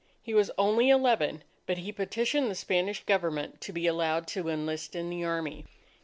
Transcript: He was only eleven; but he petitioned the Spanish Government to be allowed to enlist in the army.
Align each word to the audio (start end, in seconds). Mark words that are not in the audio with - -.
He 0.23 0.33
was 0.33 0.49
only 0.57 0.89
eleven; 0.89 1.43
but 1.67 1.77
he 1.77 1.91
petitioned 1.91 2.49
the 2.49 2.55
Spanish 2.55 3.03
Government 3.03 3.61
to 3.61 3.71
be 3.71 3.85
allowed 3.85 4.25
to 4.29 4.49
enlist 4.49 4.95
in 4.95 5.11
the 5.11 5.23
army. 5.23 5.63